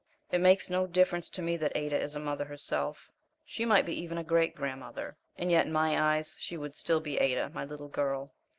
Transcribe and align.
It 0.31 0.41
makes 0.41 0.67
no 0.67 0.87
difference 0.87 1.29
to 1.29 1.43
me 1.43 1.57
that 1.57 1.73
Ada 1.77 1.95
is 2.01 2.15
a 2.15 2.19
mother 2.19 2.45
herself; 2.45 3.11
she 3.45 3.65
might 3.65 3.85
be 3.85 3.93
even 4.01 4.17
a 4.17 4.23
great 4.23 4.55
grandmother, 4.55 5.15
and 5.37 5.51
yet 5.51 5.67
in 5.67 5.71
my 5.71 6.15
eyes 6.17 6.35
she 6.39 6.57
would 6.57 6.73
still 6.73 7.01
be 7.01 7.19
Ada, 7.19 7.51
my 7.51 7.65
little 7.65 7.87
girl. 7.87 8.33